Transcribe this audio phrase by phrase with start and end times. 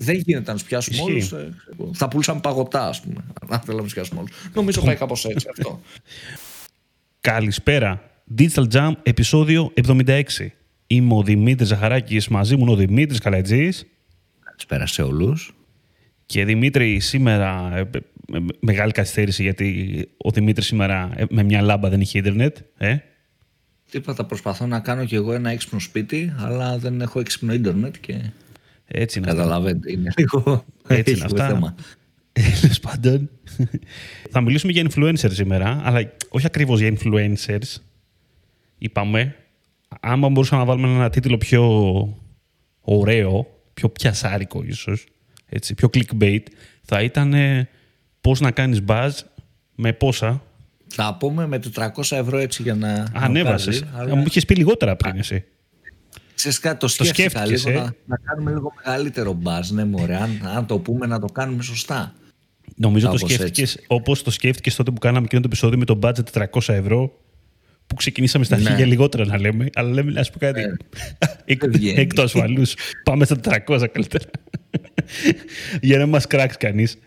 [0.00, 1.34] Δεν γίνεται να τους πιάσουμε όλους.
[1.92, 3.24] Θα πουλούσαμε παγωτά, ας πούμε.
[3.48, 4.32] Αν θέλαμε να τους πιάσουμε όλους.
[4.54, 5.80] Νομίζω πάει κάπως έτσι αυτό.
[7.20, 8.02] Καλησπέρα.
[8.38, 10.22] Digital Jam, επεισόδιο 76.
[10.86, 13.86] Είμαι ο Δημήτρης Ζαχαράκης, μαζί μου είναι ο Δημήτρης Καλατζής.
[14.44, 15.54] Καλησπέρα σε όλους.
[16.26, 17.84] Και Δημήτρη, σήμερα ε,
[18.60, 22.56] μεγάλη καθυστέρηση γιατί ο Δημήτρης σήμερα ε, με μια λάμπα δεν είχε ίντερνετ.
[22.76, 22.96] Ε;
[23.90, 28.14] Τίποτα, προσπαθώ να κάνω κι εγώ ένα έξυπνο σπίτι, αλλά δεν έχω έξυπνο ίντερνετ και.
[28.90, 30.64] Έτσι είναι Καταλαβαίνετε, είναι λίγο.
[30.86, 31.46] Έτσι είναι αυτά.
[31.46, 31.74] Θέμα.
[32.60, 33.30] Τέλος πάντων.
[34.30, 37.76] Θα μιλήσουμε για influencers σήμερα, αλλά όχι ακριβώς για influencers.
[38.78, 39.34] Είπαμε.
[40.00, 41.64] Άμα μπορούσαμε να βάλουμε ένα τίτλο πιο
[42.80, 45.06] ωραίο, πιο πιασάρικο ίσως,
[45.76, 46.42] πιο clickbait,
[46.82, 47.34] θα ήταν
[48.20, 49.10] πώς να κάνεις buzz
[49.74, 50.42] με πόσα;
[50.86, 53.06] Θα πούμε με 400 ευρώ έτσι για να...
[53.14, 53.84] Ανέβασες.
[53.94, 54.14] Αλλά...
[54.14, 55.44] Μου είχες πει λιγότερα πριν εσύ.
[56.38, 60.16] Ξέρεις κάτι, το σκέφτηκα το λίγο, ε; να, να, κάνουμε λίγο μεγαλύτερο buzz, ναι μωρέ,
[60.16, 62.14] αν, αν το πούμε να το κάνουμε σωστά.
[62.76, 66.46] Νομίζω το σκέφτηκες όπως το σκέφτηκες τότε που κάναμε εκείνο το επεισόδιο με το budget
[66.52, 67.20] 400 ευρώ.
[67.86, 68.84] Που ξεκινήσαμε στα ναι.
[68.84, 70.60] λιγότερα να λέμε, αλλά λέμε, ας πούμε κάτι.
[70.66, 71.92] Ναι.
[72.00, 72.74] Εκ του ασφαλούς.
[73.04, 74.24] Πάμε στα 400 καλύτερα.
[75.80, 76.98] Για να μας κράξει κανείς.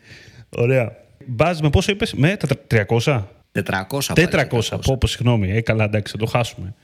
[0.50, 0.96] Ωραία.
[1.26, 3.24] Μπάζ με πόσο είπες, με 300.
[3.52, 4.00] 400.
[4.14, 4.80] 400.
[4.86, 5.52] Πω, πω, συγγνώμη.
[5.52, 6.76] Ε, καλά, εντάξει, θα το χάσουμε.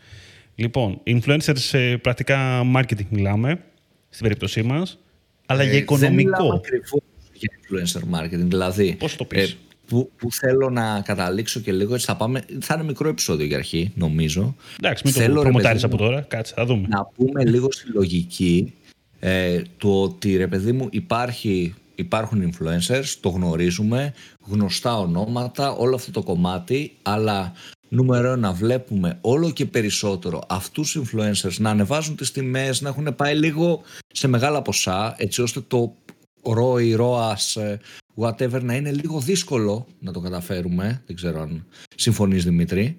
[0.59, 3.63] Λοιπόν, influencers σε πρακτικά marketing μιλάμε,
[4.09, 5.00] στην περίπτωσή μας,
[5.45, 6.44] αλλά ε, για οικονομικό.
[6.44, 7.02] Δεν ακριβώς
[7.33, 8.47] για influencer marketing.
[8.47, 9.55] Δηλαδή, Πώς το πεις; Ε,
[9.88, 13.58] που, που θέλω να καταλήξω και λίγο, έτσι θα πάμε, θα είναι μικρό επεισόδιο για
[13.58, 14.55] αρχή, νομίζω.
[14.80, 16.88] Εντάξει, μην θέλω, το προμοτάρεις από τώρα, κάτσε, θα δούμε.
[16.88, 18.73] Να πούμε λίγο στη λογική
[19.19, 24.13] ε, το ότι, ρε παιδί μου, υπάρχει υπάρχουν influencers, το γνωρίζουμε,
[24.45, 27.53] γνωστά ονόματα, όλο αυτό το κομμάτι, αλλά
[27.89, 33.35] νούμερο ένα βλέπουμε όλο και περισσότερο αυτούς influencers να ανεβάζουν τις τιμές, να έχουν πάει
[33.35, 35.95] λίγο σε μεγάλα ποσά, έτσι ώστε το
[36.44, 37.77] ROI, ROAS,
[38.17, 41.02] whatever να είναι λίγο δύσκολο να το καταφέρουμε.
[41.05, 42.97] Δεν ξέρω αν συμφωνείς Δημήτρη.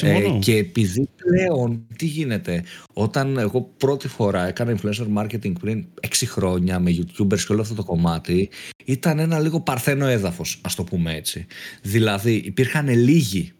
[0.00, 6.08] Ε, και επειδή πλέον τι γίνεται, όταν εγώ πρώτη φορά έκανα influencer marketing πριν 6
[6.24, 8.50] χρόνια με youtubers και όλο αυτό το κομμάτι,
[8.84, 11.46] ήταν ένα λίγο παρθένο έδαφος, ας το πούμε έτσι.
[11.82, 13.52] Δηλαδή υπήρχαν λίγοι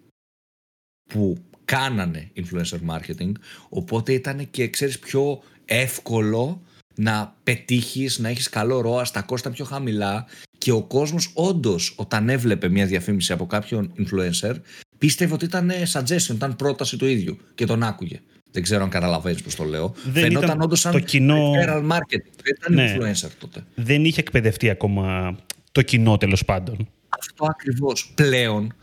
[1.09, 3.33] που κάνανε influencer marketing,
[3.69, 6.63] οπότε ήταν και ξέρεις πιο εύκολο
[6.95, 10.27] να πετύχεις, να έχεις καλό ρόα στα κόστα πιο χαμηλά
[10.59, 14.55] και ο κόσμος όντως όταν έβλεπε μια διαφήμιση από κάποιον influencer
[14.99, 18.21] πίστευε ότι ήταν suggestion, ήταν πρόταση του ίδιου και τον άκουγε.
[18.51, 19.95] Δεν ξέρω αν καταλαβαίνεις πώς το λέω.
[20.05, 21.53] Δεν Φαινόταν όντως σαν το κοινό...
[21.53, 22.31] referral marketing.
[22.43, 22.97] Δεν ήταν ναι.
[22.97, 23.65] influencer τότε.
[23.75, 25.37] Δεν είχε εκπαιδευτεί ακόμα
[25.73, 26.89] το κοινό τέλος πάντων.
[27.09, 28.13] Αυτό ακριβώς.
[28.15, 28.75] Πλέον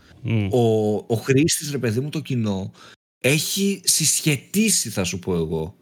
[0.50, 2.72] ο, ο χρήστης, ρε παιδί μου, το κοινό
[3.18, 5.76] έχει συσχετίσει, θα σου πω εγώ,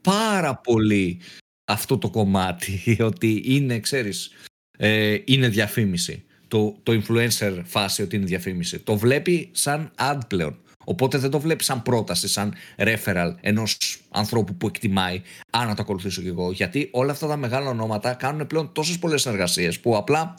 [0.00, 1.20] πάρα πολύ
[1.64, 4.30] αυτό το κομμάτι ότι είναι, ξέρεις,
[4.78, 8.78] ε, είναι διαφήμιση το, το influencer φάση ότι είναι διαφήμιση.
[8.78, 10.56] Το βλέπει σαν ad πλέον.
[10.84, 13.76] Οπότε δεν το βλέπει σαν πρόταση, σαν referral ενός
[14.10, 16.52] ανθρώπου που εκτιμάει, αν να το ακολουθήσω κι εγώ.
[16.52, 20.34] Γιατί όλα αυτά τα μεγάλα ονόματα κάνουν πλέον τόσες πολλές εργασίε που απλά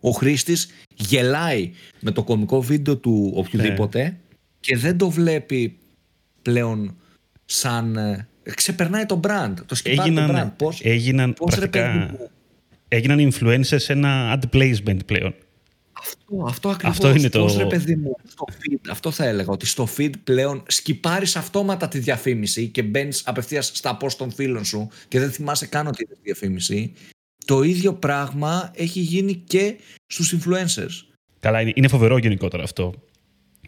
[0.00, 1.70] ο χρήστης γελάει
[2.00, 4.16] με το κομικό βίντεο του οποιοδήποτε ναι.
[4.60, 5.76] και δεν το βλέπει
[6.42, 6.96] πλέον
[7.44, 7.96] σαν.
[7.96, 9.54] Ε, ξεπερνάει το brand.
[9.66, 10.52] Το σκεφτάει το brand.
[10.56, 12.16] Πώς, έγιναν, πώς πρακτικά,
[12.88, 15.34] έγιναν influencers σε ένα ad placement πλέον.
[15.92, 16.96] Αυτό, αυτό ακριβώς.
[16.96, 17.54] Αυτό είναι το...
[17.58, 21.98] ρε παιδί μου, στο feed, αυτό θα έλεγα, ότι στο feed πλέον σκυπάρεις αυτόματα τη
[21.98, 26.18] διαφήμιση και μπαίνεις απευθείας στα post των φίλων σου και δεν θυμάσαι καν ότι είναι
[26.22, 26.92] διαφήμιση.
[27.44, 29.76] Το ίδιο πράγμα έχει γίνει και
[30.06, 31.06] στους influencers.
[31.40, 32.94] Καλά, είναι φοβερό γενικότερα αυτό.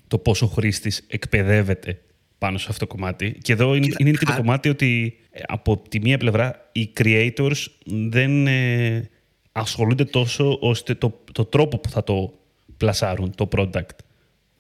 [0.08, 2.00] Το πόσο χρήστης εκπαιδεύεται
[2.38, 3.38] πάνω σε αυτό το κομμάτι.
[3.42, 7.66] Και εδώ είναι, είναι και το κομμάτι ότι ε, από τη μία πλευρά οι creators
[7.84, 9.10] δεν ε,
[9.52, 12.32] ασχολούνται τόσο ώστε το, το τρόπο που θα το
[12.76, 13.96] πλασάρουν το product.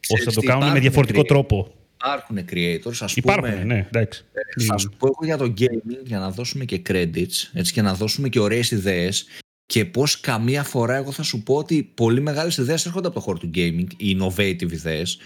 [0.08, 1.74] ώστε να το κάνουν με διαφορετικό τρόπο.
[2.02, 3.64] Υπάρχουν creators, ας υπάρχουν, πούμε.
[3.64, 4.24] ναι, εντάξει.
[4.32, 7.82] Ε, θα σου πω εγώ για το gaming για να δώσουμε και credits έτσι, και
[7.82, 9.26] να δώσουμε και ωραίες ιδέες
[9.66, 13.22] και πώς καμία φορά εγώ θα σου πω ότι πολύ μεγάλες ιδέες έρχονται από το
[13.22, 15.18] χώρο του gaming, οι innovative ιδέες.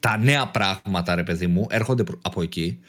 [0.00, 2.80] Τα νέα πράγματα, ρε παιδί μου, έρχονται από εκεί.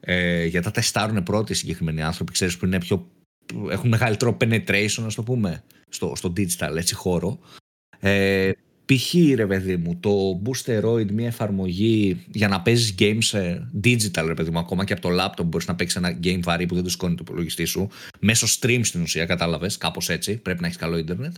[0.00, 3.10] Ε, γιατί τα τεστάρουν πρώτοι οι συγκεκριμένοι άνθρωποι, ξέρεις που είναι πιο
[3.70, 7.38] έχουν μεγαλύτερο penetration, ας το πούμε, στο, στο digital έτσι, χώρο.
[8.00, 8.50] Ε,
[8.94, 9.14] π.χ.
[9.34, 14.50] ρε παιδί μου, το Boosteroid, μια εφαρμογή για να παίζεις games ε, digital, ρε παιδί
[14.50, 16.90] μου, ακόμα και από το laptop μπορείς να παίξεις ένα game βαρύ που δεν το
[16.90, 17.88] σηκώνει το υπολογιστή σου,
[18.20, 20.36] μέσω stream στην ουσία, κατάλαβες, κάπως έτσι.
[20.36, 21.34] Πρέπει να έχεις καλό ίντερνετ.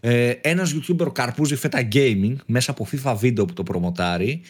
[0.00, 4.42] Ε, Ένας YouTuber καρπούζει φέτα gaming μέσα από FIFA βίντεο που το προμοτάρει.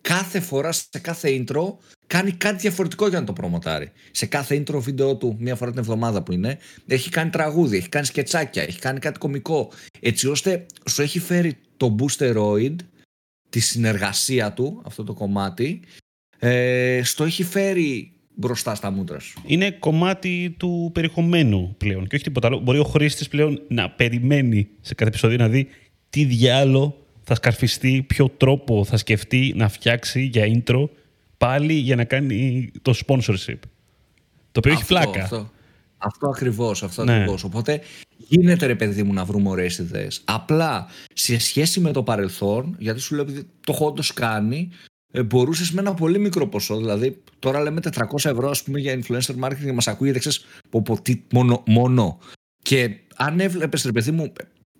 [0.00, 1.74] κάθε φορά σε κάθε intro
[2.06, 3.90] κάνει κάτι διαφορετικό για να το προμοτάρει.
[4.10, 7.88] Σε κάθε intro βίντεο του, μία φορά την εβδομάδα που είναι, έχει κάνει τραγούδι, έχει
[7.88, 9.72] κάνει σκετσάκια, έχει κάνει κάτι κομικό.
[10.00, 12.76] Έτσι ώστε σου έχει φέρει το Boosteroid,
[13.48, 15.80] τη συνεργασία του, αυτό το κομμάτι,
[16.38, 19.42] ε, στο έχει φέρει μπροστά στα μούτρα σου.
[19.46, 22.58] Είναι κομμάτι του περιεχομένου πλέον και όχι τίποτα άλλο.
[22.58, 25.68] Μπορεί ο χρήστης πλέον να περιμένει σε κάθε επεισόδιο να δει
[26.10, 30.88] τι διάλογο θα σκαρφιστεί, ποιο τρόπο θα σκεφτεί να φτιάξει για intro
[31.36, 33.58] πάλι για να κάνει το sponsorship.
[34.52, 35.22] Το οποίο έχει πλάκα.
[35.22, 35.50] Αυτό,
[35.98, 37.14] αυτό ακριβώς, αυτό ναι.
[37.14, 37.44] ακριβώς.
[37.44, 37.80] Οπότε
[38.16, 40.22] γίνεται ρε παιδί μου να βρούμε ωραίες ιδέες.
[40.24, 44.70] Απλά σε σχέση με το παρελθόν, γιατί σου λέω ότι το έχω όντως κάνει,
[45.12, 46.76] ε, μπορούσες με ένα πολύ μικρό ποσό.
[46.76, 50.44] Δηλαδή, τώρα λέμε 400 ευρώ ας πούμε, για influencer marketing και μας ακούγεται ξέρεις,
[51.32, 52.18] μόνο, μόνο.
[52.62, 54.32] Και αν έβλεπες, ρε παιδί μου,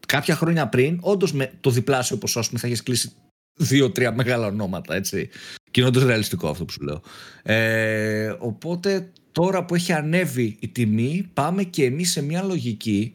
[0.06, 3.12] κάποια χρόνια πριν, όντως με το διπλάσιο ποσό, πούμε, θα έχεις κλείσει
[3.56, 5.28] δύο-τρία μεγάλα ονόματα, έτσι.
[5.70, 7.02] Και είναι όντως ρεαλιστικό αυτό που σου λέω.
[7.42, 13.14] Ε, οπότε τώρα που έχει ανέβει η τιμή, πάμε και εμείς σε μια λογική,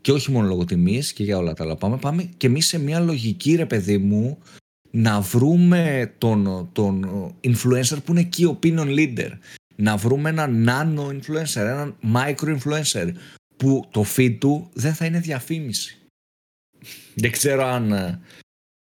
[0.00, 2.78] και όχι μόνο λόγω τιμής και για όλα τα άλλα, πάμε, πάμε και εμείς σε
[2.78, 4.38] μια λογική, ρε παιδί μου,
[4.90, 7.06] να βρούμε τον, τον
[7.44, 9.30] influencer που είναι key opinion leader.
[9.76, 13.12] Να βρούμε έναν nano influencer, έναν micro influencer
[13.56, 15.98] που το feed του δεν θα είναι διαφήμιση.
[17.14, 18.20] Δεν ξέρω αν ε,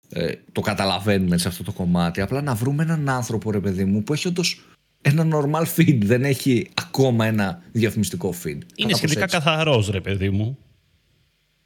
[0.09, 2.21] ε, το καταλαβαίνουμε σε αυτό το κομμάτι.
[2.21, 4.76] Απλά να βρούμε έναν άνθρωπο, ρε παιδί μου, που έχει όντως
[5.07, 5.99] ένα normal feed.
[6.03, 8.59] Δεν έχει ακόμα ένα διαφημιστικό feed.
[8.75, 10.59] Είναι σχετικά καθαρός, ρε παιδί μου.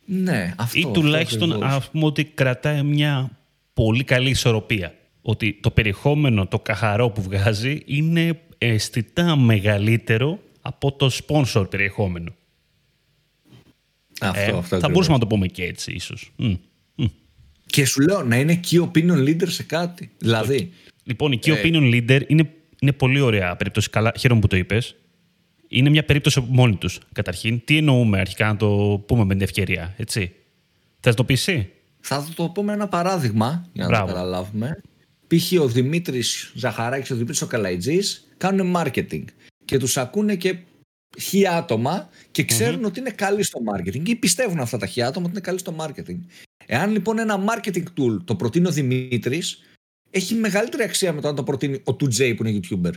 [0.05, 0.79] Ναι, αυτό.
[0.79, 3.39] Ή τουλάχιστον ας πούμε ότι κρατάει μια
[3.73, 4.95] πολύ καλή ισορροπία.
[5.23, 12.35] Ότι το περιεχόμενο, το καθαρό που βγάζει είναι αισθητά μεγαλύτερο από το sponsor περιεχόμενο.
[14.21, 16.33] Αυτό, ε, αυτό θα μπορούσαμε να το πούμε και έτσι ίσως.
[17.67, 20.11] Και σου λέω να είναι key opinion leader σε κάτι.
[20.19, 20.73] Δηλαδή.
[21.05, 23.91] Λοιπόν, η key ε, opinion leader είναι, είναι πολύ ωραία περίπτωση.
[23.91, 24.95] Καλά, χαίρομαι που το είπες.
[25.69, 27.01] Είναι μια περίπτωση μόνη τους.
[27.13, 30.33] Καταρχήν, τι εννοούμε αρχικά να το πούμε με την ευκαιρία, έτσι;
[31.01, 34.81] Θα το πεις εσύ; Θα το πω με ένα παράδειγμα για να το καταλάβουμε.
[35.27, 35.61] Π.χ.
[35.61, 37.99] ο Δημήτρης Ζαχαράκης και ο Δημήτρης Οκαλαϊτζή
[38.37, 39.25] κάνουν marketing
[39.65, 40.57] και τους ακούνε και
[41.19, 45.25] χι άτομα και ξερουν ότι είναι καλοί στο marketing ή πιστεύουν αυτά τα χι άτομα
[45.27, 46.19] ότι είναι καλοί στο marketing.
[46.67, 49.59] Εάν λοιπόν ένα marketing tool το προτείνει ο Δημήτρης,
[50.11, 52.93] έχει μεγαλύτερη αξία με το αν το προτείνει ο 2J που είναι YouTuber.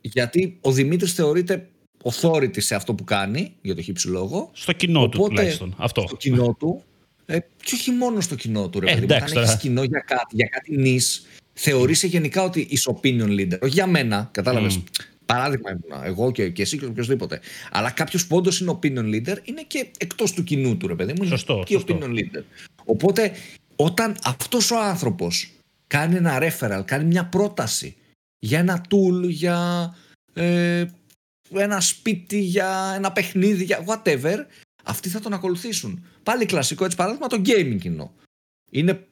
[0.00, 1.68] Γιατί ο Δημήτρης θεωρείται
[2.02, 4.50] authority σε αυτό που κάνει, για το χύψη λόγο.
[4.52, 5.74] Στο κοινό του τουλάχιστον.
[5.78, 6.04] Αυτό.
[6.06, 6.82] Στο κοινό του.
[7.26, 8.80] Ε, και όχι μόνο στο κοινό του.
[8.80, 13.28] Ρε, ε, αν έχεις κοινό για κάτι, για κάτι νης, θεωρείσαι γενικά ότι είσαι opinion
[13.28, 13.58] leader.
[13.60, 14.78] Όχι για μένα, κατάλαβες.
[14.78, 14.82] Mm.
[15.26, 17.40] Παράδειγμα ήμουν εγώ και, και εσύ και οποιοδήποτε.
[17.70, 21.12] Αλλά κάποιος που όντως είναι opinion leader είναι και εκτός του κοινού του, ρε παιδί
[21.16, 21.24] μου.
[21.24, 22.42] Σωστό, είναι και opinion leader.
[22.84, 23.32] Οπότε
[23.76, 25.57] όταν αυτός ο άνθρωπος
[25.88, 27.96] κάνει ένα referral, κάνει μια πρόταση
[28.38, 29.94] για ένα tool, για
[30.32, 30.84] ε,
[31.54, 34.36] ένα σπίτι, για ένα παιχνίδι, για whatever,
[34.84, 36.04] αυτοί θα τον ακολουθήσουν.
[36.22, 38.14] Πάλι κλασικό έτσι παράδειγμα το gaming κοινό.
[38.70, 39.06] Είναι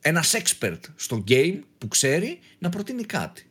[0.00, 3.50] ένας expert στο game που ξέρει να προτείνει κάτι.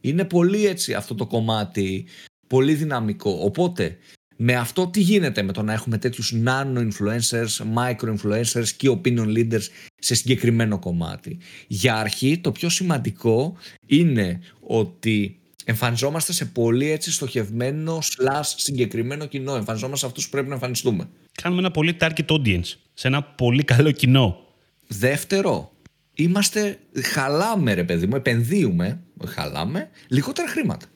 [0.00, 2.06] Είναι πολύ έτσι αυτό το κομμάτι,
[2.46, 3.30] πολύ δυναμικό.
[3.30, 3.98] Οπότε
[4.36, 9.26] με αυτό τι γίνεται με το να έχουμε τέτοιους nano influencers, micro influencers και opinion
[9.36, 9.66] leaders
[9.98, 13.56] σε συγκεκριμένο κομμάτι; Για αρχή το πιο σημαντικό
[13.86, 19.54] είναι ότι εμφανιζόμαστε σε πολύ έτσι στοχευμένο slash συγκεκριμένο κοινό.
[19.54, 21.08] Εμφανιζόμαστε σε αυτούς που πρέπει να εμφανιστούμε.
[21.42, 24.40] Κάνουμε ένα πολύ target audience, σε ένα πολύ καλό κοινό.
[24.86, 25.72] Δεύτερο,
[26.14, 30.86] είμαστε, χαλάμε ρε παιδί μου, επενδύουμε, χαλάμε, λιγότερα χρήματα.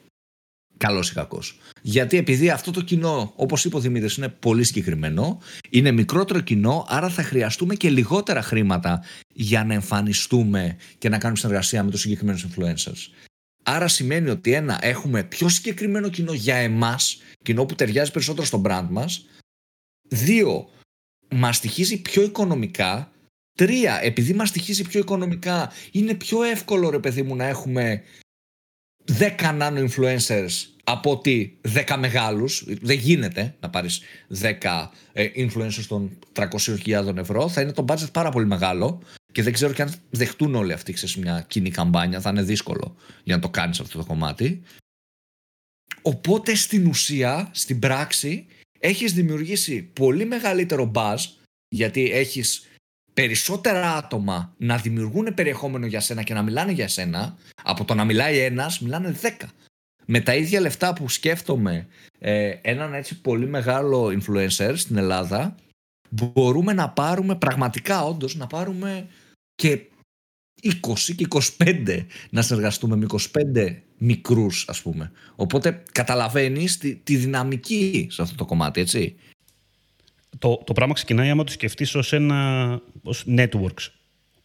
[0.80, 1.58] Καλός ή κακός.
[1.82, 5.38] Γιατί επειδή αυτό το κοινό, όπως είπε ο Δημήτρης, είναι πολύ συγκεκριμένο,
[5.70, 11.38] είναι μικρότερο κοινό, άρα θα χρειαστούμε και λιγότερα χρήματα για να εμφανιστούμε και να κάνουμε
[11.38, 13.12] συνεργασία με τους συγκεκριμένους influencers.
[13.62, 18.62] Άρα σημαίνει ότι ένα, έχουμε πιο συγκεκριμένο κοινό για εμάς, κοινό που ταιριάζει περισσότερο στο
[18.64, 19.26] brand μας.
[20.08, 20.68] Δύο,
[21.30, 23.12] μας στοιχίζει πιο οικονομικά
[23.58, 28.02] Τρία, επειδή μας στοιχίζει πιο οικονομικά, είναι πιο εύκολο ρε παιδί μου να έχουμε
[29.18, 32.64] 10 nano influencers από ότι 10 μεγάλους.
[32.80, 34.00] Δεν γίνεται να πάρεις
[34.40, 37.48] 10 ε, influencers των 300.000 ευρώ.
[37.48, 39.02] Θα είναι το budget πάρα πολύ μεγάλο
[39.32, 42.20] και δεν ξέρω και αν δεχτούν όλοι αυτοί σε μια κοινή καμπάνια.
[42.20, 44.62] Θα είναι δύσκολο για να το κάνεις αυτό το κομμάτι.
[46.02, 48.46] Οπότε στην ουσία, στην πράξη,
[48.78, 51.18] έχεις δημιουργήσει πολύ μεγαλύτερο buzz
[51.68, 52.69] γιατί έχεις
[53.20, 58.04] περισσότερα άτομα να δημιουργούν περιεχόμενο για σένα και να μιλάνε για σένα, από το να
[58.04, 59.50] μιλάει ένας, μιλάνε δέκα.
[60.06, 61.86] Με τα ίδια λεφτά που σκέφτομαι
[62.18, 65.54] ε, έναν έτσι πολύ μεγάλο influencer στην Ελλάδα,
[66.10, 69.08] μπορούμε να πάρουμε πραγματικά όντως να πάρουμε
[69.54, 69.80] και
[70.62, 70.70] 20
[71.16, 71.26] και
[71.58, 73.06] 25 να συνεργαστούμε με
[73.54, 75.12] 25 μικρούς ας πούμε.
[75.36, 79.16] Οπότε καταλαβαίνεις τη, τη δυναμική σε αυτό το κομμάτι, έτσι.
[80.40, 83.88] Το, το πράγμα ξεκινάει άμα το σκεφτείς ως ένα ως networks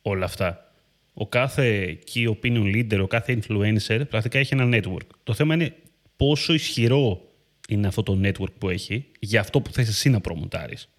[0.02, 0.72] όλα αυτά.
[1.14, 5.08] Ο κάθε key opinion leader, ο κάθε influencer πρακτικά έχει ένα network.
[5.24, 5.76] Το θέμα είναι
[6.16, 7.22] πόσο ισχυρό
[7.70, 10.90] είναι αυτό το network που έχει για αυτό που θες εσύ να προμοτάρεις.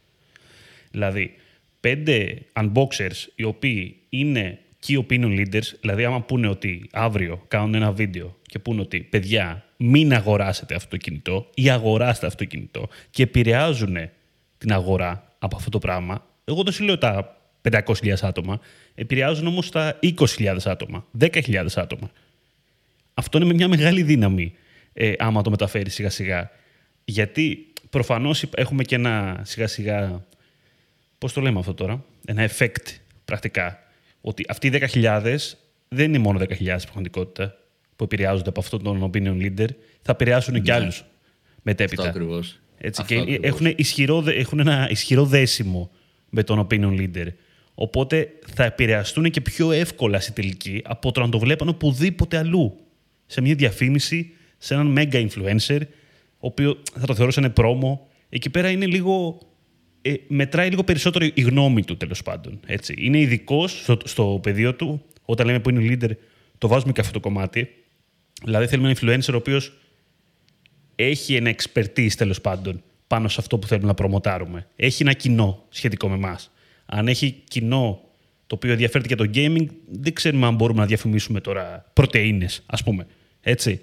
[0.90, 1.34] Δηλαδή,
[1.80, 7.92] πέντε unboxers οι οποίοι είναι key opinion leaders, δηλαδή άμα πούνε ότι αύριο κάνουν ένα
[7.92, 12.88] βίντεο και πούνε ότι παιδιά μην αγοράσετε αυτό το κινητό ή αγοράστε αυτό το κινητό
[13.10, 13.96] και επηρεάζουν
[14.66, 17.36] την αγορά από αυτό το πράγμα, εγώ δεν σου λέω τα
[17.70, 18.60] 500.000 άτομα,
[18.94, 22.10] επηρεάζουν όμως τα 20.000 άτομα, 10.000 άτομα.
[23.14, 24.54] Αυτό είναι μια μεγάλη δύναμη
[24.92, 26.50] ε, άμα το μεταφέρεις σιγά σιγά.
[27.04, 30.24] Γιατί προφανώς έχουμε και ένα σιγά σιγά,
[31.18, 32.94] πώς το λέμε αυτό τώρα, ένα effect
[33.24, 33.78] πρακτικά
[34.20, 35.36] ότι αυτοί οι 10.000
[35.88, 37.56] δεν είναι μόνο 10.000 στην πραγματικότητα
[37.96, 39.68] που επηρεάζονται από αυτόν τον opinion leader,
[40.02, 40.60] θα επηρεάσουν ναι.
[40.60, 41.04] και άλλους
[41.62, 42.02] μετέπειτα.
[42.02, 42.60] Αυτό ακριβώς.
[42.78, 45.90] Έτσι, και Έχουν, ισχυρό, έχουν ένα ισχυρό δέσιμο
[46.30, 47.26] με τον opinion leader.
[47.74, 52.76] Οπότε θα επηρεαστούν και πιο εύκολα στη τελική από το να το βλέπουν οπουδήποτε αλλού.
[53.26, 55.80] Σε μια διαφήμιση, σε έναν mega influencer,
[56.38, 58.08] ο οποίο θα το θεωρούσαν πρόμο.
[58.28, 59.38] Εκεί πέρα είναι λίγο
[60.02, 62.60] ε, μετράει λίγο περισσότερο η γνώμη του τέλος πάντων.
[62.66, 62.94] Έτσι.
[62.98, 65.04] Είναι ειδικός στο, στο πεδίο του.
[65.24, 66.10] Όταν λέμε που είναι leader,
[66.58, 67.68] το βάζουμε και αυτό το κομμάτι.
[68.44, 69.72] Δηλαδή θέλουμε ένα influencer ο οποίος
[70.96, 74.66] έχει ένα expertise τέλος πάντων πάνω σε αυτό που θέλουμε να προμοτάρουμε.
[74.76, 76.50] Έχει ένα κοινό σχετικό με εμάς.
[76.86, 78.00] Αν έχει κοινό
[78.46, 82.82] το οποίο ενδιαφέρεται για το gaming, δεν ξέρουμε αν μπορούμε να διαφημίσουμε τώρα πρωτενε, ας
[82.82, 83.06] πούμε.
[83.40, 83.80] Έτσι.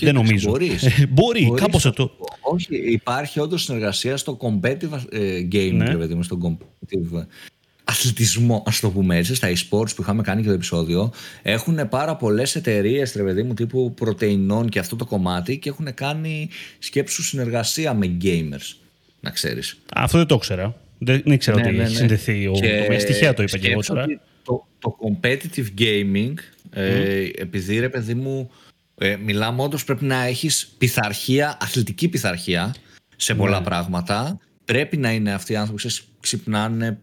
[0.00, 0.50] δεν νομίζω.
[0.50, 1.06] Μπορείς.
[1.08, 2.10] Μπορεί, κάπως αυτό.
[2.40, 5.84] Όχι, υπάρχει όντως συνεργασία στο competitive ε, gaming, ναι.
[5.84, 7.26] δηλαδή, στο competitive
[7.92, 11.12] αθλητισμό, ας το πούμε έτσι, στα e-sports που είχαμε κάνει και το επεισόδιο.
[11.42, 15.94] Έχουν πάρα πολλές εταιρείες, ρε παιδί μου, τύπου πρωτεϊνών και αυτό το κομμάτι και έχουν
[15.94, 18.76] κάνει σκέψου συνεργασία με gamers.
[19.20, 19.78] Να ξέρεις.
[19.94, 20.74] Αυτό δεν το ήξερα.
[20.98, 21.88] Δεν ήξερα ναι, ότι ναι, ναι.
[21.88, 22.98] συνδεθεί ο και...
[22.98, 24.06] Στοιχεία το είπα και εγώ τώρα.
[24.42, 26.34] Το, το competitive gaming,
[26.70, 28.50] ε, επειδή ρε παιδί μου,
[28.98, 32.74] ε, μιλάμε όντως πρέπει να έχεις πειθαρχία, αθλητική πειθαρχία
[33.16, 33.64] σε πολλά ναι.
[33.64, 34.38] πράγματα.
[34.64, 35.88] Πρέπει να είναι αυτοί οι άνθρωποι που
[36.22, 37.00] ξυπνάνε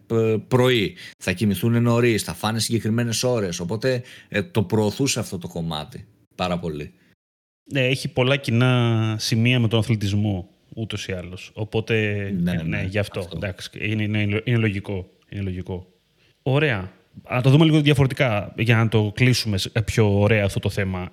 [0.47, 3.59] πρωί, θα κοιμηθούν νωρίς, θα φάνε συγκεκριμένες ώρες.
[3.59, 6.93] Οπότε ε, το προωθούσε αυτό το κομμάτι πάρα πολύ.
[7.71, 11.51] Ναι, έχει πολλά κοινά σημεία με τον αθλητισμό ούτως ή άλλως.
[11.53, 11.95] Οπότε.
[12.39, 13.27] Ναι, ναι, ναι, γι' αυτό.
[13.35, 15.09] Εντάξει, είναι, είναι, είναι, λογικό.
[15.29, 15.87] είναι λογικό.
[16.41, 16.91] Ωραία.
[17.29, 21.09] Να το δούμε λίγο διαφορετικά για να το κλείσουμε πιο ωραία αυτό το θέμα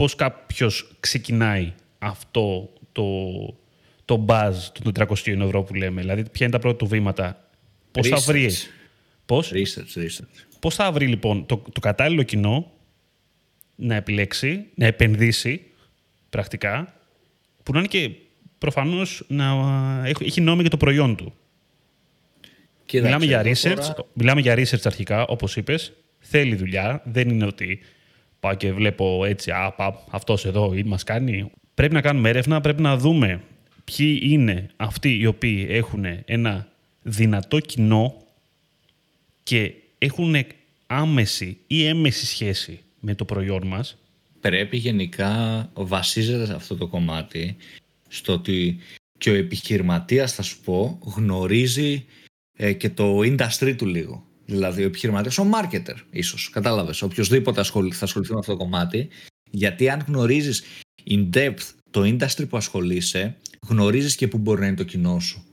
[0.00, 3.04] πώς κάποιος ξεκινάει αυτό το,
[4.10, 4.52] το buzz
[4.82, 6.00] των 400 ευρώ που λέμε.
[6.00, 7.48] Δηλαδή, ποια είναι τα πρώτα του βήματα.
[7.90, 8.70] Πώς θα βρεις...
[9.26, 10.46] Πώς; Research, research.
[10.60, 12.72] Πώς θα βρει λοιπόν το, το κατάλληλο κοινό
[13.76, 15.62] να επιλέξει, να επενδύσει
[16.30, 16.94] πρακτικά,
[17.62, 18.10] που να είναι και
[18.58, 19.46] προφανώς να
[20.04, 21.34] έχει, έχει νόημα για το προϊόν του.
[22.92, 25.92] μιλάμε, για research, μιλάμε για research αρχικά, όπως είπες.
[26.18, 27.02] Θέλει δουλειά.
[27.04, 27.80] Δεν είναι ότι
[28.40, 31.50] πάω και βλέπω έτσι, α, πα, αυτός εδώ ή μας κάνει.
[31.74, 33.40] Πρέπει να κάνουμε έρευνα, πρέπει να δούμε
[33.96, 36.68] ποιοι είναι αυτοί οι οποίοι έχουν ένα
[37.02, 38.26] δυνατό κοινό
[39.42, 40.34] και έχουν
[40.86, 43.96] άμεση ή έμεση σχέση με το προϊόν μας.
[44.40, 47.56] Πρέπει γενικά, βασίζεται σε αυτό το κομμάτι,
[48.08, 48.78] στο ότι
[49.18, 52.04] και ο επιχειρηματίας, θα σου πω, γνωρίζει
[52.56, 54.24] ε, και το industry του λίγο.
[54.46, 56.50] Δηλαδή ο επιχειρηματίας, ο marketer ίσως.
[56.50, 57.02] Κατάλαβες.
[57.02, 59.08] Οποιοδήποτε θα ασχοληθεί με αυτό το κομμάτι.
[59.50, 60.62] Γιατί αν γνωρίζεις
[61.06, 63.36] in depth το industry που ασχολείσαι,
[63.68, 65.44] γνωρίζεις και πού μπορεί να είναι το κοινό σου.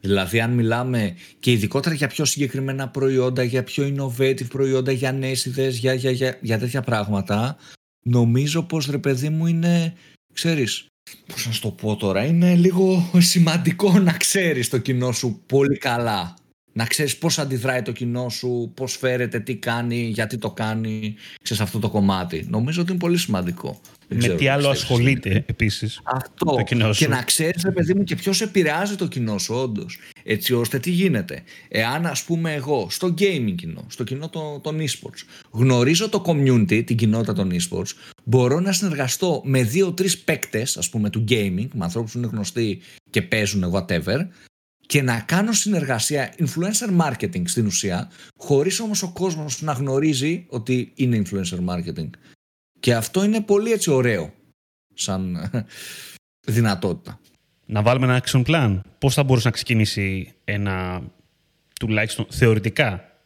[0.00, 5.44] Δηλαδή, αν μιλάμε και ειδικότερα για πιο συγκεκριμένα προϊόντα, για πιο innovative προϊόντα, για νέες
[5.44, 7.56] ιδέες, για, για, για, για τέτοια πράγματα,
[8.04, 9.94] νομίζω πως ρε παιδί μου είναι,
[10.34, 10.86] ξέρεις,
[11.26, 15.78] πώς να σου το πω τώρα, είναι λίγο σημαντικό να ξέρεις το κοινό σου πολύ
[15.78, 16.34] καλά
[16.72, 21.62] να ξέρεις πώς αντιδράει το κοινό σου, πώς φέρεται, τι κάνει, γιατί το κάνει, ξέρεις
[21.62, 22.46] αυτό το κομμάτι.
[22.50, 23.80] Νομίζω ότι είναι πολύ σημαντικό.
[24.08, 26.54] Με τι άλλο ασχολείται επίσης αυτό.
[26.56, 29.98] το κοινό σου; Και να ξέρεις, παιδί μου, και ποιος επηρεάζει το κοινό σου, όντως.
[30.24, 31.42] Έτσι ώστε τι γίνεται.
[31.68, 36.84] Εάν, ας πούμε, εγώ στο gaming κοινό, στο κοινό των, των e-sports, γνωρίζω το community,
[36.84, 37.90] την κοινότητα των e-sports,
[38.24, 42.80] μπορώ να συνεργαστώ με δύο-τρεις παίκτες, ας πούμε, του gaming, με ανθρώπους που είναι γνωστοί
[43.10, 44.26] και παίζουν whatever,
[44.92, 50.92] και να κάνω συνεργασία influencer marketing στην ουσία, χωρίς όμως ο κόσμος να γνωρίζει ότι
[50.94, 52.10] είναι influencer marketing.
[52.80, 54.32] Και αυτό είναι πολύ έτσι ωραίο
[54.94, 55.50] σαν
[56.46, 57.20] δυνατότητα.
[57.66, 58.80] Να βάλουμε ένα action plan.
[58.98, 61.02] Πώς θα μπορούσε να ξεκινήσει ένα,
[61.80, 63.18] τουλάχιστον θεωρητικά,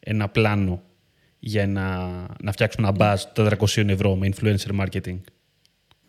[0.00, 0.82] ένα πλάνο
[1.38, 2.06] για να,
[2.42, 2.96] να φτιάξουμε ένα
[3.34, 5.18] buzz 400 ευρώ με influencer marketing;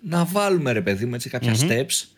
[0.02, 2.15] Να βάλουμε ρε παιδί μου έτσι κάποια steps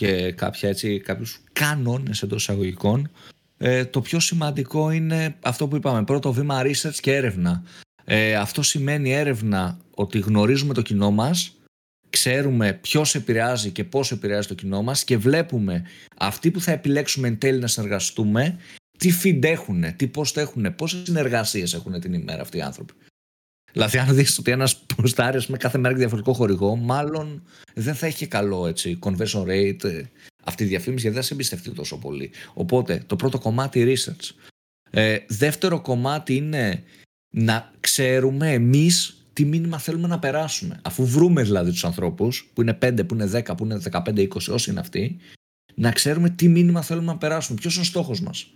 [0.00, 3.10] και κάποια έτσι, κάποιους κανόνες εντός εισαγωγικών.
[3.58, 7.62] Ε, το πιο σημαντικό είναι αυτό που είπαμε, πρώτο βήμα research και έρευνα.
[8.04, 11.56] Ε, αυτό σημαίνει έρευνα ότι γνωρίζουμε το κοινό μας,
[12.10, 15.82] ξέρουμε ποιος επηρεάζει και πώς επηρεάζει το κοινό μας και βλέπουμε
[16.16, 18.56] αυτοί που θα επιλέξουμε εν τέλει να συνεργαστούμε
[18.98, 22.92] τι feed έχουν, τι post έχουν, πόσες συνεργασίες έχουν την ημέρα αυτοί οι άνθρωποι.
[23.72, 27.42] Δηλαδή, αν δεις ότι ένας ποστάρει με κάθε μέρα διαφορετικό χορηγό, μάλλον
[27.74, 30.02] δεν θα έχει καλό έτσι, conversion rate ε,
[30.44, 32.30] αυτή η διαφήμιση, γιατί δεν σε εμπιστευτεί τόσο πολύ.
[32.54, 34.48] Οπότε, το πρώτο κομμάτι research.
[34.90, 36.82] Ε, δεύτερο κομμάτι είναι
[37.30, 40.80] να ξέρουμε εμείς τι μήνυμα θέλουμε να περάσουμε.
[40.82, 44.48] Αφού βρούμε δηλαδή τους ανθρώπους, που είναι 5, που είναι 10, που είναι 15, 20,
[44.48, 45.16] όσοι είναι αυτοί,
[45.74, 47.58] να ξέρουμε τι μήνυμα θέλουμε να περάσουμε.
[47.60, 48.50] Ποιος είναι ο στόχος μας;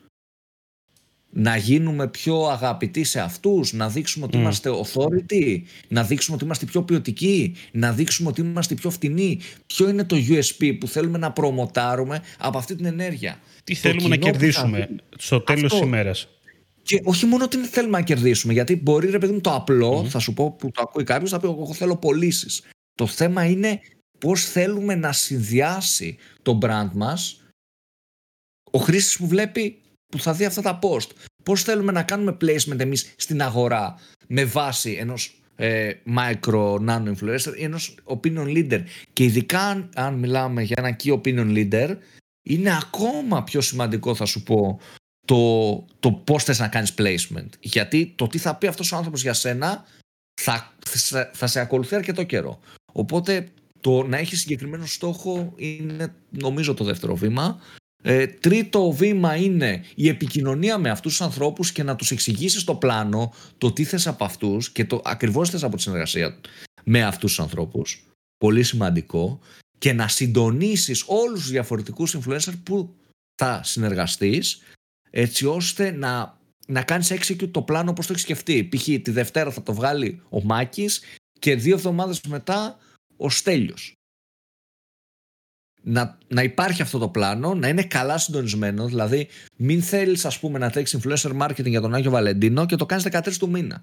[1.37, 4.41] Να γίνουμε πιο αγαπητοί σε αυτούς, να δείξουμε ότι mm.
[4.41, 9.41] είμαστε authority, να δείξουμε ότι είμαστε πιο ποιοτικοί, να δείξουμε ότι είμαστε πιο φτηνοί.
[9.67, 14.17] Ποιο είναι το USP που θέλουμε να προμοτάρουμε από αυτή την ενέργεια; Τι θέλουμε να
[14.17, 15.19] κερδίσουμε θα...
[15.19, 16.29] στο τέλος της ημέρας;
[16.83, 20.19] Και όχι μόνο ότι θέλουμε να κερδίσουμε, γιατί μπορεί ρε παιδί μου το απλό, θα
[20.19, 22.63] σου πω που το ακούει κάποιος, θα πει εγώ θέλω πωλήσεις.
[22.95, 23.81] Το θέμα είναι
[24.19, 27.39] πώς θέλουμε να συνδυάσει το brand μας
[28.75, 29.79] ο χρήστης που βλέπει
[30.15, 31.09] που θα δει αυτά τα post.
[31.43, 37.57] Πώς θέλουμε να κάνουμε placement εμείς στην αγορά με βάση ενός ε, micro nano influencer
[37.57, 38.83] ή ενός opinion leader.
[39.13, 41.97] Και ειδικά αν, μιλάμε για ένα key opinion leader,
[42.43, 44.81] είναι ακόμα πιο σημαντικό θα σου πω
[45.27, 47.49] το, το πώς θες να κάνεις placement.
[47.61, 49.85] Γιατί το τι θα πει αυτός ο άνθρωπος για σένα
[50.41, 52.61] θα, θα, θα σε ακολουθεί αρκετό καιρό.
[52.93, 53.49] Οπότε
[53.81, 57.61] το να έχει συγκεκριμένο στόχο είναι νομίζω το δεύτερο βήμα.
[58.07, 62.75] Ε, τρίτο βήμα είναι η επικοινωνία με αυτούς τους ανθρώπους και να τους εξηγήσεις το
[62.75, 66.41] πλάνο το τι θες από αυτούς και το ακριβώς θες από τη συνεργασία
[66.85, 68.05] με αυτούς τους ανθρώπους.
[68.37, 69.41] Πολύ σημαντικό.
[69.79, 72.95] Και να συντονίσεις όλους τους διαφορετικούς influencers που
[73.35, 74.63] θα συνεργαστείς
[75.11, 78.69] έτσι ώστε να, να κάνεις execute το πλάνο όπως το έχεις σκεφτεί.
[78.69, 78.85] Π.χ.
[78.85, 81.03] τη Δευτέρα θα το βγάλει ο Μάκης
[81.39, 82.79] και δύο εβδομάδες μετά
[83.17, 83.95] ο Στέλιος
[85.85, 88.87] να, να υπάρχει αυτό το πλάνο, να είναι καλά συντονισμένο.
[88.87, 92.87] Δηλαδή, μην θέλεις, ας πούμε, να τρέξει influencer marketing για τον Άγιο Βαλεντίνο και το
[92.87, 93.83] κάνεις 13 του μήνα.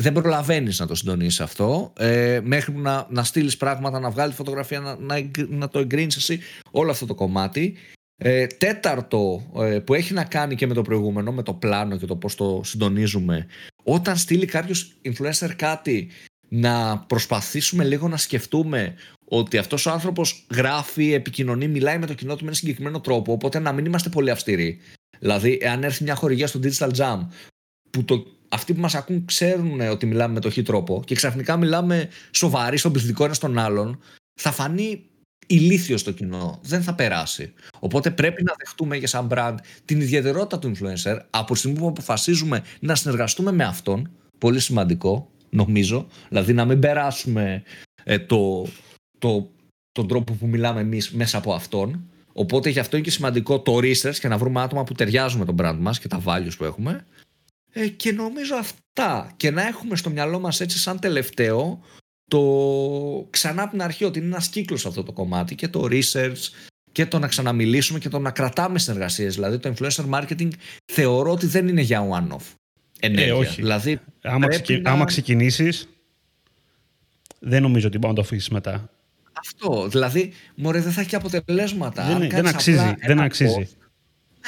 [0.00, 1.92] Δεν προλαβαίνεις να το συντονίσεις αυτό.
[1.98, 6.40] Ε, μέχρι να, να στείλεις πράγματα, να βγάλεις φωτογραφία, να, να, να το εγκρίνεις εσύ.
[6.70, 7.76] Όλο αυτό το κομμάτι.
[8.20, 12.06] Ε, τέταρτο ε, που έχει να κάνει και με το προηγούμενο, με το πλάνο και
[12.06, 13.46] το πώς το συντονίζουμε.
[13.82, 16.10] Όταν στείλει κάποιος influencer κάτι,
[16.48, 22.32] να προσπαθήσουμε λίγο να σκεφτούμε ότι αυτός ο άνθρωπος γράφει, επικοινωνεί, μιλάει με το κοινό
[22.32, 23.32] του με ένα συγκεκριμένο τρόπο.
[23.32, 24.78] Οπότε να μην είμαστε πολύ αυστηροί.
[25.18, 27.26] Δηλαδή, εάν έρθει μια χορηγία στο Digital Jam,
[27.90, 31.56] που το, αυτοί που μας ακούν ξέρουν ότι μιλάμε με το χι τρόπο και ξαφνικά
[31.56, 34.00] μιλάμε σοβαροί στον πληθυντικό ένας στον άλλον,
[34.40, 35.04] θα φανεί
[35.46, 36.60] ηλίθιος στο κοινό.
[36.62, 37.52] Δεν θα περάσει.
[37.78, 41.88] Οπότε πρέπει να δεχτούμε για σαν brand την ιδιαιτερότητα του influencer από τη στιγμή που
[41.88, 44.10] αποφασίζουμε να συνεργαστούμε με αυτόν.
[44.38, 46.06] Πολύ σημαντικό, νομίζω.
[46.28, 47.62] Δηλαδή να μην περάσουμε
[48.04, 48.66] ε, το,
[49.18, 49.50] το,
[49.92, 52.10] τον τρόπο που μιλάμε εμείς μέσα από αυτόν.
[52.32, 55.44] Οπότε γι' αυτό είναι και σημαντικό το research και να βρούμε άτομα που ταιριάζουν με
[55.44, 57.06] τον brand μας και τα values που έχουμε.
[57.72, 59.32] Ε, και νομίζω αυτά.
[59.36, 61.80] Και να έχουμε στο μυαλό μας έτσι σαν τελευταίο
[62.28, 66.50] το ξανά από την αρχή ότι είναι ένας κύκλος αυτό το κομμάτι και το research
[66.92, 69.34] και το να ξαναμιλήσουμε και το να κρατάμε συνεργασίες.
[69.34, 70.48] Δηλαδή το influencer marketing
[70.92, 72.54] θεωρώ ότι δεν είναι για one-off.
[73.00, 73.34] Ενέργεια.
[73.34, 73.60] Ε, όχι.
[73.60, 74.78] Δηλαδή, άμα, ξεκι...
[74.78, 74.90] να...
[74.90, 75.88] άμα ξεκινήσεις
[77.38, 78.90] δεν νομίζω ότι μπορεί να το αφήσεις μετά.
[79.32, 79.88] Αυτό.
[79.88, 82.04] Δηλαδή, μωρέ, δεν θα έχει αποτελέσματα.
[82.04, 82.94] Δεν, δεν αξίζει.
[83.06, 83.68] Δεν αξίζει.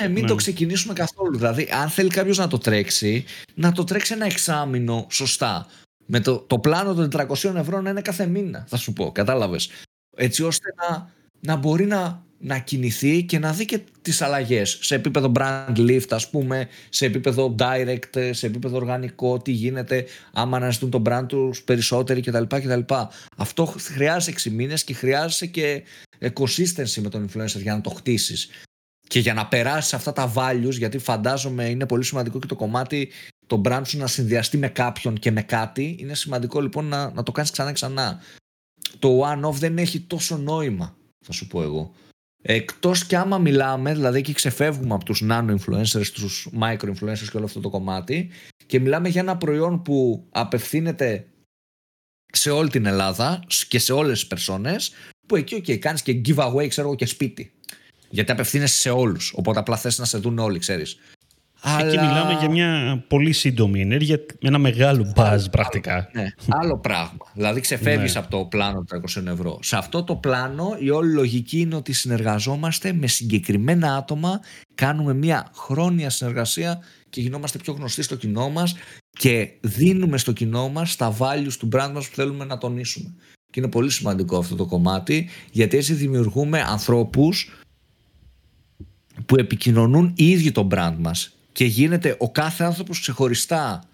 [0.00, 0.38] Ναι, μην το ναι.
[0.38, 1.36] ξεκινήσουμε καθόλου.
[1.36, 5.66] Δηλαδή, αν θέλει κάποιος να το τρέξει, να το τρέξει ένα εξάμεινο σωστά.
[6.06, 9.12] Με το, το πλάνο των 400 ευρώ να είναι κάθε μήνα, θα σου πω.
[9.12, 9.70] Κατάλαβες.
[10.16, 14.94] Έτσι ώστε να, να μπορεί να να κινηθεί και να δει και τις αλλαγές σε
[14.94, 20.90] επίπεδο brand lift ας πούμε, σε επίπεδο direct, σε επίπεδο οργανικό, τι γίνεται άμα αναζητούν
[20.90, 22.42] τον brand τους περισσότεροι κτλ.
[22.42, 22.94] κτλ.
[23.36, 25.82] Αυτό χρειάζεται 6 μήνες και χρειάζεσαι και
[26.20, 28.48] consistency με τον influencer για να το χτίσεις
[29.06, 33.08] και για να περάσεις αυτά τα values γιατί φαντάζομαι είναι πολύ σημαντικό και το κομμάτι
[33.46, 37.22] το brand σου να συνδυαστεί με κάποιον και με κάτι είναι σημαντικό λοιπόν να, να
[37.22, 38.20] το κάνεις ξανά ξανά
[38.98, 41.94] το one-off δεν έχει τόσο νόημα θα σου πω εγώ
[42.42, 47.36] Εκτός και άμα μιλάμε, δηλαδή και ξεφεύγουμε από τους nano influencers, τους micro influencers και
[47.36, 48.30] όλο αυτό το κομμάτι
[48.66, 51.26] και μιλάμε για ένα προϊόν που απευθύνεται
[52.32, 54.92] σε όλη την Ελλάδα και σε όλες τις περσόνες
[55.28, 57.52] που εκεί okay, κάνεις και giveaway ξέρω εγώ και σπίτι.
[58.10, 60.98] Γιατί απευθύνεσαι σε όλους οπότε απλά θες να σε δουν όλοι ξέρεις
[61.62, 61.86] Αλλά...
[61.86, 66.10] Εκεί μιλάμε για μια πολύ σύντομη ενέργεια με ένα μεγάλο μπάζ πρακτικά.
[66.12, 67.26] Ναι, άλλο πράγμα.
[67.34, 68.20] Δηλαδή ξεφεύγεις ναι.
[68.20, 68.84] από το πλάνο
[69.16, 69.58] 300 ευρώ.
[69.62, 74.40] Σε αυτό το πλάνο η όλη λογική είναι ότι συνεργαζόμαστε με συγκεκριμένα άτομα,
[74.74, 76.78] κάνουμε μια χρόνια συνεργασία
[77.10, 78.74] και γινόμαστε πιο γνωστοί στο κοινό μας
[79.10, 83.14] και δίνουμε στο κοινό μας τα values του brand μας που θέλουμε να τονίσουμε.
[83.50, 87.50] Και είναι πολύ σημαντικό αυτό το κομμάτι, γιατί έτσι δημιουργούμε ανθρώπους
[89.26, 93.84] που επικοινωνούν οι ίδιοι το brand μας και γίνεται ο κάθε άνθρωπος ξεχωριστά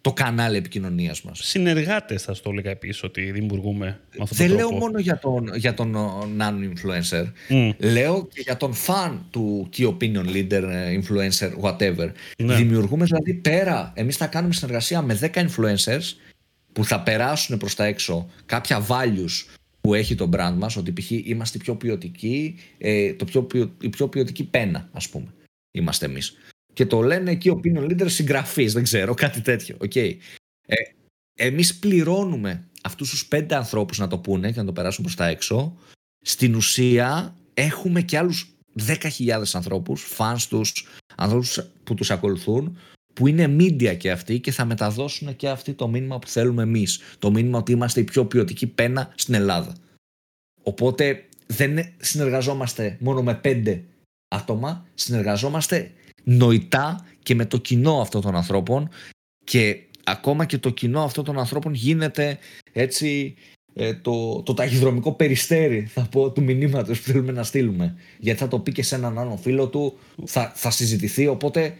[0.00, 1.38] το κανάλι επικοινωνίας μας.
[1.42, 5.54] Συνεργάτες θα στο έλεγα επίσης ότι δημιουργούμε με αυτόν Δεν τον λέω μόνο για τον,
[5.54, 5.96] για τον
[6.38, 7.24] non-influencer.
[7.78, 12.10] Λέω και για τον fan του key opinion leader, ε, influencer, whatever.
[12.38, 12.54] Ναι.
[12.54, 16.12] Δημιουργούμε δηλαδή πέρα, εμείς θα κάνουμε συνεργασία με 10 influencers
[16.72, 21.10] που θα περάσουν προς τα έξω κάποια values που έχει το brand μας, ότι π.χ.
[21.10, 23.46] είμαστε πιο ποιοτικοί, ε, το πιο,
[23.80, 25.26] η πιο ποιοτική πένα, ας πούμε,
[25.70, 26.36] είμαστε εμείς.
[26.74, 29.76] Και το λένε εκεί ο opinion leader συγγραφής, δεν ξέρω, κάτι τέτοιο.
[29.80, 30.16] Okay.
[30.66, 30.74] Ε,
[31.34, 35.26] εμείς πληρώνουμε αυτούς τους πέντε ανθρώπους να το πούνε και να το περάσουν προς τα
[35.26, 35.76] έξω.
[36.20, 38.54] Στην ουσία έχουμε και άλλους
[38.86, 42.78] 10.000 ανθρώπους, φανς τους, ανθρώπους που τους ακολουθούν,
[43.14, 47.00] που είναι media και αυτοί και θα μεταδώσουν και αυτοί το μήνυμα που θέλουμε εμείς.
[47.18, 49.76] Το μήνυμα ότι είμαστε η πιο ποιοτική πένα στην Ελλάδα.
[50.62, 53.84] Οπότε δεν συνεργαζόμαστε μόνο με πέντε
[54.28, 55.92] άτομα, συνεργαζόμαστε
[56.24, 58.88] νοητά και με το κοινό αυτών των ανθρώπων
[59.44, 62.38] και ακόμα και το κοινό αυτών των ανθρώπων γίνεται
[62.72, 63.34] έτσι
[63.74, 68.48] ε, το, το ταχυδρομικό περιστέρι θα πω του μηνύματος που θέλουμε να στείλουμε γιατί θα
[68.48, 71.74] το πει και σε έναν άλλο φίλο του θα, θα συζητηθεί οπότε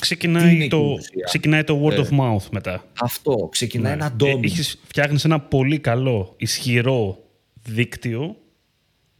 [0.00, 2.84] ξεκινάει, το, ξεκινάει το word of ε, mouth μετά.
[3.00, 4.04] Αυτό, ξεκινάει ναι.
[4.04, 4.52] ένα ντόμι.
[4.58, 7.18] Ε, φτιάχνεις ένα πολύ καλό, ισχυρό
[7.62, 8.36] δίκτυο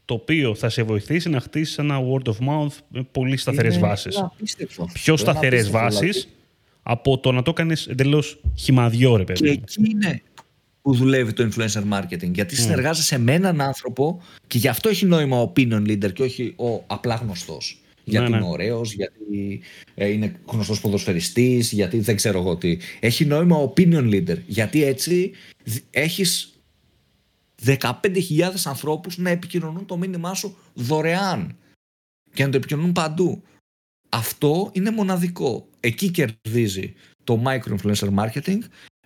[0.09, 4.25] το οποίο θα σε βοηθήσει να χτίσεις ένα word of mouth με πολύ σταθερές βάσεις.
[4.93, 6.29] Πιο σταθερές βάσεις δηλαδή.
[6.83, 9.43] από το να το κάνεις εντελώς χυμαδιό, ρε παιδί.
[9.43, 10.23] Και εκεί είναι
[10.83, 12.31] που δουλεύει το influencer marketing.
[12.33, 12.61] Γιατί mm.
[12.61, 16.85] συνεργάζεσαι με έναν άνθρωπο και γι' αυτό έχει νόημα ο opinion leader και όχι ο
[16.87, 18.53] απλά γνωστός γιατί ναι, είναι ναι.
[18.53, 19.61] ωραίος, γιατί
[19.95, 22.79] ε, είναι γνωστός ποδοσφαιριστής, γιατί δεν ξέρω εγώ τι.
[23.01, 24.37] Έχει νόημα opinion leader.
[24.47, 25.31] Γιατί έτσι
[25.91, 26.58] έχεις
[27.65, 31.57] 15.000 ανθρώπους να επικοινωνούν το μήνυμά σου δωρεάν
[32.33, 33.43] και να το επικοινωνούν παντού.
[34.09, 35.69] Αυτό είναι μοναδικό.
[35.81, 36.95] Εκεί κερδίζει
[37.25, 38.59] το micro influencer marketing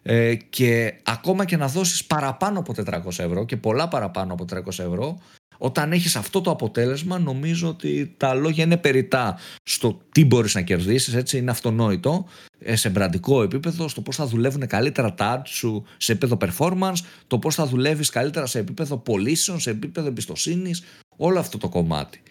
[0.03, 4.67] ε, και ακόμα και να δώσεις παραπάνω από 400 ευρώ και πολλά παραπάνω από 400
[4.67, 5.21] ευρώ
[5.65, 10.61] όταν έχεις αυτό το αποτέλεσμα νομίζω ότι τα λόγια είναι περιτά στο τι μπορείς να
[10.61, 12.27] κερδίσεις, έτσι είναι αυτονόητο
[12.59, 16.99] ε, σε μπραντικό επίπεδο, στο πώς θα δουλεύουν καλύτερα τα ads σου σε επίπεδο performance,
[17.27, 20.83] το πώς θα δουλεύεις καλύτερα σε επίπεδο πωλήσεων, σε επίπεδο εμπιστοσύνης,
[21.17, 22.23] όλο αυτό το κομμάτι.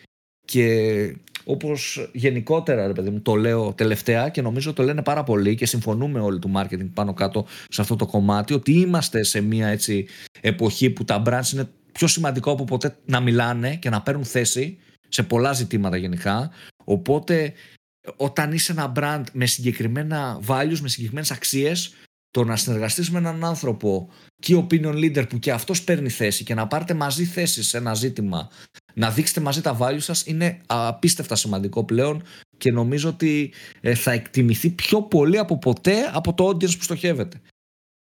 [0.46, 5.56] Και όπως γενικότερα ρε παιδί μου, το λέω τελευταία και νομίζω το λένε πάρα πολύ
[5.56, 9.67] και συμφωνούμε όλοι του marketing πάνω κάτω σε αυτό το κομμάτι ότι είμαστε σε μια
[9.67, 10.08] έτσι
[10.41, 14.78] εποχή που τα brands είναι πιο σημαντικό από ποτέ να μιλάνε και να παίρνουν θέση
[15.08, 16.52] σε πολλά ζητήματα γενικά.
[16.84, 17.54] Οπότε
[18.16, 21.94] όταν είσαι ένα brand με συγκεκριμένα values, με συγκεκριμένες αξίες,
[22.32, 26.54] το να συνεργαστείς με έναν άνθρωπο και opinion leader που και αυτός παίρνει θέση και
[26.54, 28.50] να πάρετε μαζί θέση σε ένα ζήτημα,
[28.94, 32.24] να δείξετε μαζί τα values σας είναι απίστευτα σημαντικό πλέον
[32.58, 37.42] και νομίζω ότι ε, θα εκτιμηθεί πιο πολύ από ποτέ από το audience που στοχεύετε.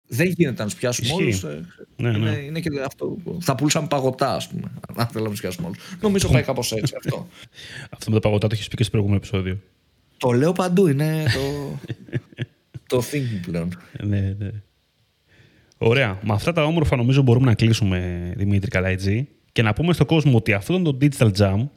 [0.06, 1.42] Δεν γίνεται να τους πιάσουμε όλους.
[1.42, 1.64] Ε,
[1.96, 2.16] ναι, ναι.
[2.16, 3.16] Είναι, είναι, και αυτό.
[3.40, 4.72] Θα πουλούσαμε παγωτά, ας πούμε.
[4.94, 5.78] Αν θέλαμε να τους πιάσουμε όλους.
[6.00, 7.28] Νομίζω πάει κάπως έτσι αυτό.
[7.94, 9.58] αυτό με τα παγωτά το έχεις πει και στο προηγούμενο επεισόδιο.
[10.16, 10.86] Το λέω παντού.
[10.86, 11.78] Είναι το.
[12.96, 13.78] το thinking πλέον.
[14.02, 14.50] ναι, ναι.
[15.78, 16.18] Ωραία.
[16.22, 20.36] Με αυτά τα όμορφα νομίζω μπορούμε να κλείσουμε, Δημήτρη Καλαϊτζή, και να πούμε στον κόσμο
[20.36, 21.68] ότι αυτό είναι το Digital Jam,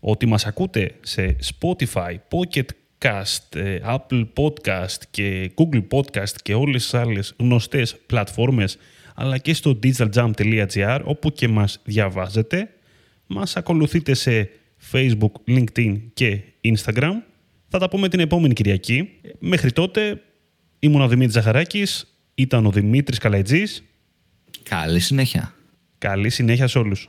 [0.00, 2.66] ότι μας ακούτε σε Spotify, Pocket
[3.04, 8.78] Cast, ε, Apple Podcast και Google Podcast και όλες τις άλλες γνωστές πλατφόρμες
[9.14, 12.70] αλλά και στο digitaljump.gr όπου και μας διαβάζετε.
[13.26, 14.50] Μας ακολουθείτε σε
[14.92, 17.12] Facebook, LinkedIn και Instagram.
[17.68, 19.10] Θα τα πούμε την επόμενη Κυριακή.
[19.38, 20.22] Μέχρι τότε
[20.78, 23.84] ήμουν ο Δημήτρης Ζαχαράκης, ήταν ο Δημήτρης Καλαϊτζής.
[24.62, 25.54] Καλή συνέχεια.
[25.98, 27.08] Καλή συνέχεια σε όλους.